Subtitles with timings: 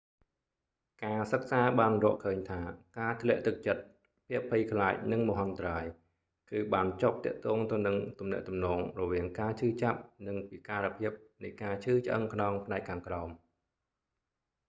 [1.03, 2.61] ការសិក្សាបានរកឃើញថា
[2.99, 3.83] ការធ្លាក់ទឹកចិត្ត
[4.27, 5.83] ភាពភ័យខ្លាចនឹងមហន្តរាយ
[6.51, 13.29] គឺបានជាប់ទាក់ទងទៅនឹងទំនាក់ទំនងរវាងការឈឺចាប់ និងពិការភាពនៃការឈឺឆ្អឹងខ្នងផ្នែកខាងក្រោម